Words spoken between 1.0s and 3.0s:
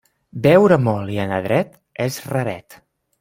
i anar dret és raret.